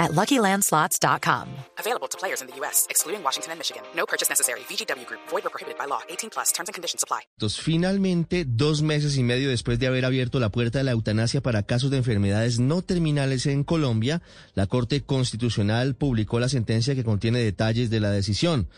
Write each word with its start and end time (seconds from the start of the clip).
at 0.00 0.12
LuckyLandSlots.com. 0.12 1.46
Available 1.78 2.08
to 2.08 2.18
players 2.18 2.40
in 2.40 2.48
the 2.48 2.56
U.S., 2.60 2.86
excluding 2.90 3.22
Washington 3.22 3.52
and 3.52 3.58
Michigan. 3.60 3.82
No 3.94 4.06
purchase 4.06 4.28
necessary. 4.28 4.60
VGW 4.68 5.06
Group. 5.06 5.20
Void 5.30 5.46
or 5.46 5.50
prohibited 5.50 5.78
by 5.78 5.86
law. 5.86 6.00
18 6.08 6.30
plus. 6.30 6.50
Terms 6.52 6.68
and 6.68 6.74
conditions 6.74 7.04
apply. 7.04 7.20
Finalmente, 7.60 8.44
dos 8.44 8.82
meses 8.82 9.16
y 9.16 9.22
medio 9.22 9.50
después 9.50 9.78
de 9.78 9.86
haber 9.86 10.04
abierto 10.04 10.40
la 10.40 10.48
puerta 10.48 10.78
de 10.78 10.84
la 10.84 10.92
eutanasia 10.92 11.40
para 11.40 11.62
casos 11.62 11.90
de 11.90 11.98
enfermedades 11.98 12.58
no 12.58 12.82
terminales 12.82 13.46
en 13.46 13.62
Colombia, 13.62 14.22
la 14.54 14.66
Corte 14.66 15.02
Constitucional 15.02 15.94
publicó 15.94 16.40
la 16.40 16.48
sentencia 16.48 16.94
que 16.94 17.04
contiene 17.04 17.38
detalles 17.38 17.90
de 17.90 18.00
la 18.00 18.10
decisión. 18.10 18.68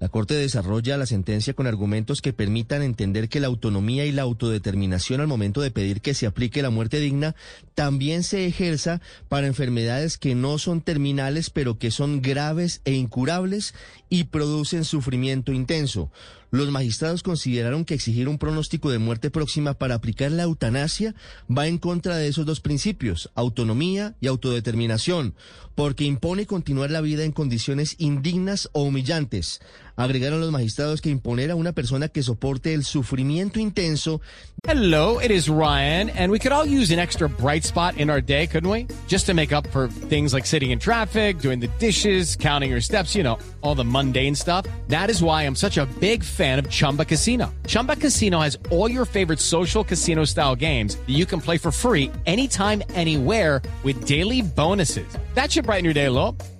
La 0.00 0.08
Corte 0.08 0.34
desarrolla 0.34 0.96
la 0.96 1.06
sentencia 1.06 1.54
con 1.54 1.66
argumentos 1.66 2.22
que 2.22 2.32
permitan 2.32 2.82
entender 2.82 3.28
que 3.28 3.40
la 3.40 3.48
autonomía 3.48 4.06
y 4.06 4.12
la 4.12 4.22
autodeterminación 4.22 5.20
al 5.20 5.26
momento 5.26 5.60
de 5.60 5.72
pedir 5.72 6.00
que 6.00 6.14
se 6.14 6.26
aplique 6.26 6.62
la 6.62 6.70
muerte 6.70 7.00
digna 7.00 7.34
también 7.74 8.22
se 8.22 8.46
ejerza 8.46 9.00
para 9.28 9.48
enfermedades 9.48 10.16
que 10.16 10.36
no 10.36 10.58
son 10.58 10.82
terminales 10.82 11.50
pero 11.50 11.78
que 11.78 11.90
son 11.90 12.22
graves 12.22 12.80
e 12.84 12.92
incurables 12.92 13.74
y 14.08 14.24
producen 14.24 14.84
sufrimiento 14.84 15.52
intenso. 15.52 16.12
Los 16.50 16.70
magistrados 16.70 17.22
consideraron 17.22 17.84
que 17.84 17.92
exigir 17.92 18.26
un 18.26 18.38
pronóstico 18.38 18.90
de 18.90 18.98
muerte 18.98 19.30
próxima 19.30 19.74
para 19.74 19.96
aplicar 19.96 20.32
la 20.32 20.44
eutanasia 20.44 21.14
va 21.54 21.66
en 21.66 21.76
contra 21.76 22.16
de 22.16 22.28
esos 22.28 22.46
dos 22.46 22.60
principios, 22.60 23.30
autonomía 23.34 24.14
y 24.20 24.28
autodeterminación, 24.28 25.34
porque 25.74 26.04
impone 26.04 26.46
continuar 26.46 26.90
la 26.90 27.02
vida 27.02 27.24
en 27.24 27.32
condiciones 27.32 27.96
indignas 27.98 28.70
o 28.72 28.82
humillantes. 28.82 29.60
Agregaron 29.98 30.40
los 30.40 30.52
magistrados 30.52 31.00
que 31.00 31.10
imponer 31.10 31.50
a 31.50 31.56
una 31.56 31.72
persona 31.72 32.06
que 32.06 32.22
soporte 32.22 32.72
el 32.72 32.84
sufrimiento 32.84 33.58
intenso. 33.58 34.20
Hello, 34.62 35.18
it 35.18 35.32
is 35.32 35.48
Ryan, 35.48 36.08
and 36.10 36.30
we 36.30 36.38
could 36.38 36.52
all 36.52 36.64
use 36.64 36.92
an 36.92 37.00
extra 37.00 37.28
bright 37.28 37.64
spot 37.64 37.96
in 37.96 38.08
our 38.08 38.20
day, 38.20 38.46
couldn't 38.46 38.70
we? 38.70 38.86
Just 39.08 39.26
to 39.26 39.34
make 39.34 39.52
up 39.52 39.66
for 39.72 39.88
things 40.08 40.32
like 40.32 40.46
sitting 40.46 40.70
in 40.70 40.78
traffic, 40.78 41.40
doing 41.40 41.58
the 41.58 41.66
dishes, 41.80 42.36
counting 42.36 42.70
your 42.70 42.80
steps, 42.80 43.16
you 43.16 43.24
know, 43.24 43.40
all 43.60 43.74
the 43.74 43.84
mundane 43.84 44.36
stuff. 44.36 44.66
That 44.86 45.10
is 45.10 45.20
why 45.20 45.42
I'm 45.42 45.56
such 45.56 45.78
a 45.78 45.86
big 45.98 46.22
fan 46.22 46.60
of 46.60 46.70
Chumba 46.70 47.04
Casino. 47.04 47.52
Chumba 47.66 47.96
Casino 47.96 48.38
has 48.38 48.56
all 48.70 48.88
your 48.88 49.04
favorite 49.04 49.40
social 49.40 49.82
casino 49.82 50.24
style 50.24 50.54
games 50.54 50.94
that 50.94 51.14
you 51.16 51.26
can 51.26 51.40
play 51.40 51.58
for 51.58 51.72
free 51.72 52.12
anytime, 52.24 52.84
anywhere 52.94 53.62
with 53.82 54.06
daily 54.06 54.42
bonuses. 54.42 55.08
That 55.34 55.50
should 55.50 55.64
brighten 55.64 55.84
your 55.84 55.94
day 55.94 56.04
a 56.04 56.12
little. 56.12 56.36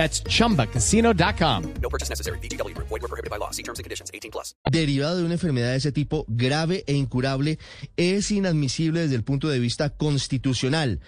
That's 0.00 0.24
chumbacasino.com. 0.24 1.74
No 1.82 1.90
purchase 1.90 2.08
necessary. 2.08 2.38
VGW 2.38 2.72
Group. 2.72 2.88
Void 2.88 3.02
were 3.02 3.08
prohibited 3.08 3.28
by 3.28 3.36
law. 3.36 3.50
See 3.50 3.62
terms 3.62 3.80
and 3.80 3.84
conditions. 3.84 4.10
18 4.14 4.30
plus. 4.30 4.54
derivado 4.70 5.18
de 5.18 5.24
una 5.24 5.34
enfermedad 5.34 5.72
de 5.72 5.76
ese 5.76 5.92
tipo 5.92 6.24
grave 6.26 6.84
e 6.86 6.94
incurable 6.94 7.58
es 7.98 8.30
inadmisible 8.30 9.02
desde 9.02 9.16
el 9.16 9.24
punto 9.24 9.50
de 9.50 9.58
vista 9.58 9.90
constitucional 9.90 11.00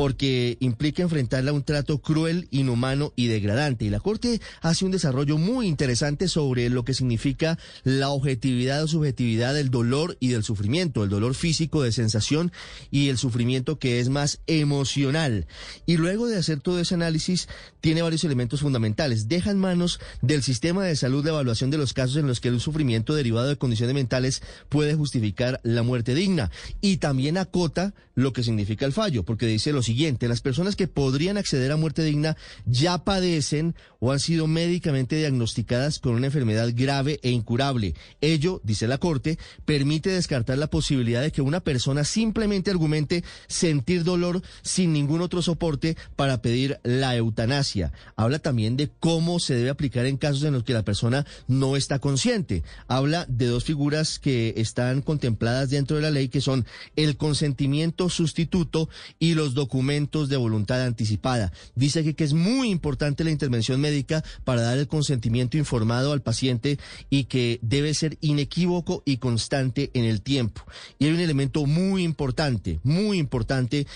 porque 0.00 0.56
implica 0.60 1.02
enfrentarla 1.02 1.50
a 1.50 1.52
un 1.52 1.62
trato 1.62 2.00
cruel, 2.00 2.48
inhumano 2.50 3.12
y 3.16 3.26
degradante. 3.26 3.84
Y 3.84 3.90
la 3.90 4.00
Corte 4.00 4.40
hace 4.62 4.86
un 4.86 4.92
desarrollo 4.92 5.36
muy 5.36 5.66
interesante 5.66 6.26
sobre 6.26 6.70
lo 6.70 6.86
que 6.86 6.94
significa 6.94 7.58
la 7.84 8.08
objetividad 8.08 8.82
o 8.82 8.88
subjetividad 8.88 9.52
del 9.52 9.70
dolor 9.70 10.16
y 10.18 10.28
del 10.28 10.42
sufrimiento, 10.42 11.04
el 11.04 11.10
dolor 11.10 11.34
físico 11.34 11.82
de 11.82 11.92
sensación 11.92 12.50
y 12.90 13.10
el 13.10 13.18
sufrimiento 13.18 13.78
que 13.78 14.00
es 14.00 14.08
más 14.08 14.40
emocional. 14.46 15.46
Y 15.84 15.98
luego 15.98 16.28
de 16.28 16.38
hacer 16.38 16.60
todo 16.60 16.80
ese 16.80 16.94
análisis, 16.94 17.46
tiene 17.82 18.00
varios 18.00 18.24
elementos 18.24 18.39
fundamentales. 18.48 19.28
Deja 19.28 19.50
en 19.50 19.58
manos 19.58 20.00
del 20.22 20.42
sistema 20.42 20.84
de 20.84 20.96
salud 20.96 21.24
la 21.24 21.30
evaluación 21.30 21.70
de 21.70 21.78
los 21.78 21.92
casos 21.92 22.16
en 22.16 22.26
los 22.26 22.40
que 22.40 22.48
el 22.48 22.60
sufrimiento 22.60 23.14
derivado 23.14 23.48
de 23.48 23.56
condiciones 23.56 23.94
mentales 23.94 24.42
puede 24.68 24.94
justificar 24.94 25.60
la 25.62 25.82
muerte 25.82 26.14
digna. 26.14 26.50
Y 26.80 26.96
también 26.96 27.36
acota 27.36 27.94
lo 28.14 28.32
que 28.32 28.42
significa 28.42 28.86
el 28.86 28.92
fallo, 28.92 29.24
porque 29.24 29.46
dice 29.46 29.72
lo 29.72 29.82
siguiente, 29.82 30.28
las 30.28 30.40
personas 30.40 30.76
que 30.76 30.88
podrían 30.88 31.38
acceder 31.38 31.72
a 31.72 31.76
muerte 31.76 32.02
digna 32.02 32.36
ya 32.66 33.04
padecen 33.04 33.74
o 33.98 34.12
han 34.12 34.20
sido 34.20 34.46
médicamente 34.46 35.16
diagnosticadas 35.16 35.98
con 35.98 36.14
una 36.14 36.26
enfermedad 36.26 36.70
grave 36.74 37.20
e 37.22 37.30
incurable. 37.30 37.94
Ello, 38.20 38.60
dice 38.64 38.88
la 38.88 38.98
Corte, 38.98 39.38
permite 39.64 40.10
descartar 40.10 40.58
la 40.58 40.68
posibilidad 40.68 41.22
de 41.22 41.32
que 41.32 41.42
una 41.42 41.60
persona 41.60 42.04
simplemente 42.04 42.70
argumente 42.70 43.24
sentir 43.48 44.04
dolor 44.04 44.42
sin 44.62 44.92
ningún 44.92 45.20
otro 45.20 45.42
soporte 45.42 45.96
para 46.16 46.42
pedir 46.42 46.78
la 46.82 47.16
eutanasia. 47.16 47.92
Habla 48.20 48.38
también 48.38 48.76
de 48.76 48.90
cómo 49.00 49.40
se 49.40 49.54
debe 49.54 49.70
aplicar 49.70 50.04
en 50.04 50.18
casos 50.18 50.42
en 50.42 50.52
los 50.52 50.62
que 50.62 50.74
la 50.74 50.84
persona 50.84 51.24
no 51.48 51.74
está 51.74 52.00
consciente. 52.00 52.62
Habla 52.86 53.24
de 53.30 53.46
dos 53.46 53.64
figuras 53.64 54.18
que 54.18 54.52
están 54.58 55.00
contempladas 55.00 55.70
dentro 55.70 55.96
de 55.96 56.02
la 56.02 56.10
ley, 56.10 56.28
que 56.28 56.42
son 56.42 56.66
el 56.96 57.16
consentimiento 57.16 58.10
sustituto 58.10 58.90
y 59.18 59.32
los 59.32 59.54
documentos 59.54 60.28
de 60.28 60.36
voluntad 60.36 60.82
anticipada. 60.82 61.50
Dice 61.74 62.04
que, 62.04 62.14
que 62.14 62.24
es 62.24 62.34
muy 62.34 62.68
importante 62.68 63.24
la 63.24 63.30
intervención 63.30 63.80
médica 63.80 64.22
para 64.44 64.60
dar 64.60 64.76
el 64.76 64.86
consentimiento 64.86 65.56
informado 65.56 66.12
al 66.12 66.20
paciente 66.20 66.78
y 67.08 67.24
que 67.24 67.58
debe 67.62 67.94
ser 67.94 68.18
inequívoco 68.20 69.02
y 69.06 69.16
constante 69.16 69.90
en 69.94 70.04
el 70.04 70.20
tiempo. 70.20 70.60
Y 70.98 71.06
hay 71.06 71.12
un 71.12 71.20
elemento 71.20 71.64
muy 71.64 72.04
importante, 72.04 72.80
muy 72.82 73.16
importante, 73.16 73.86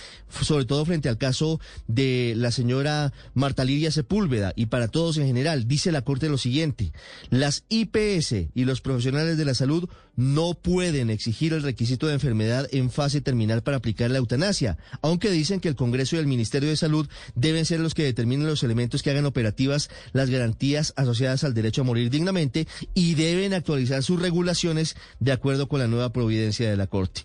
sobre 0.40 0.64
todo 0.64 0.82
frente 0.86 1.10
al 1.10 1.18
caso 1.18 1.60
de 1.88 2.32
la 2.38 2.50
señora 2.52 3.12
Marta 3.34 3.66
Lidia 3.66 3.90
Sepúlveda 3.90 4.13
y 4.56 4.66
para 4.66 4.88
todos 4.88 5.16
en 5.16 5.26
general. 5.26 5.66
Dice 5.66 5.90
la 5.90 6.02
Corte 6.02 6.28
lo 6.28 6.38
siguiente, 6.38 6.92
las 7.30 7.64
IPS 7.68 8.50
y 8.54 8.64
los 8.64 8.80
profesionales 8.80 9.36
de 9.36 9.44
la 9.44 9.54
salud 9.54 9.88
no 10.14 10.54
pueden 10.54 11.10
exigir 11.10 11.52
el 11.52 11.62
requisito 11.62 12.06
de 12.06 12.14
enfermedad 12.14 12.68
en 12.70 12.90
fase 12.90 13.20
terminal 13.20 13.64
para 13.64 13.78
aplicar 13.78 14.10
la 14.12 14.18
eutanasia, 14.18 14.78
aunque 15.02 15.30
dicen 15.30 15.58
que 15.58 15.68
el 15.68 15.74
Congreso 15.74 16.14
y 16.14 16.20
el 16.20 16.28
Ministerio 16.28 16.68
de 16.68 16.76
Salud 16.76 17.08
deben 17.34 17.64
ser 17.64 17.80
los 17.80 17.94
que 17.94 18.04
determinen 18.04 18.46
los 18.46 18.62
elementos 18.62 19.02
que 19.02 19.10
hagan 19.10 19.26
operativas 19.26 19.90
las 20.12 20.30
garantías 20.30 20.92
asociadas 20.96 21.42
al 21.42 21.54
derecho 21.54 21.80
a 21.80 21.84
morir 21.84 22.08
dignamente 22.08 22.68
y 22.94 23.14
deben 23.14 23.52
actualizar 23.52 24.04
sus 24.04 24.22
regulaciones 24.22 24.94
de 25.18 25.32
acuerdo 25.32 25.66
con 25.66 25.80
la 25.80 25.88
nueva 25.88 26.12
providencia 26.12 26.70
de 26.70 26.76
la 26.76 26.86
Corte. 26.86 27.22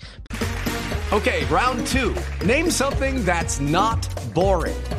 Okay, 1.12 1.44
round 1.52 1.86
two. 1.88 2.14
Name 2.46 2.72
something 2.72 3.24
that's 3.26 3.60
not 3.60 4.08
boring. 4.34 4.99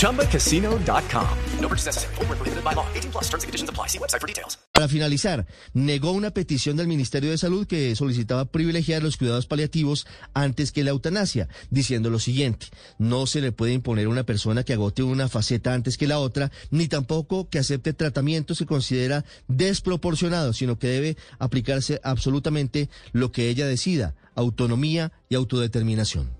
ChumbaCasino.com. 0.00 1.28
No 1.60 1.68
purchase 1.68 1.86
necessary. 1.86 2.14
Void 2.16 2.28
were 2.28 2.36
prohibited 2.36 2.64
by 2.64 2.74
law. 2.74 2.86
18 2.94 3.12
plus. 3.12 3.24
Terms 3.28 3.44
and 3.44 3.48
conditions 3.48 3.70
apply. 3.70 3.88
See 3.88 3.98
website 3.98 4.20
for 4.20 4.26
details. 4.26 4.58
Para 4.72 4.88
finalizar, 4.88 5.46
negó 5.74 6.12
una 6.12 6.30
petición 6.30 6.76
del 6.76 6.86
Ministerio 6.86 7.30
de 7.30 7.36
Salud 7.36 7.66
que 7.66 7.94
solicitaba 7.96 8.46
privilegiar 8.46 9.02
los 9.02 9.18
cuidados 9.18 9.46
paliativos 9.46 10.06
antes 10.32 10.72
que 10.72 10.84
la 10.84 10.90
eutanasia, 10.90 11.48
diciendo 11.68 12.08
lo 12.08 12.18
siguiente, 12.18 12.68
no 12.98 13.26
se 13.26 13.42
le 13.42 13.52
puede 13.52 13.74
imponer 13.74 14.06
a 14.06 14.08
una 14.08 14.24
persona 14.24 14.64
que 14.64 14.72
agote 14.72 15.02
una 15.02 15.28
faceta 15.28 15.74
antes 15.74 15.98
que 15.98 16.06
la 16.06 16.18
otra, 16.18 16.50
ni 16.70 16.88
tampoco 16.88 17.50
que 17.50 17.58
acepte 17.58 17.92
tratamientos 17.92 18.58
que 18.58 18.66
considera 18.66 19.26
desproporcionados, 19.48 20.56
sino 20.56 20.78
que 20.78 20.88
debe 20.88 21.16
aplicarse 21.38 22.00
absolutamente 22.02 22.88
lo 23.12 23.32
que 23.32 23.50
ella 23.50 23.66
decida, 23.66 24.14
autonomía 24.34 25.12
y 25.28 25.34
autodeterminación. 25.34 26.39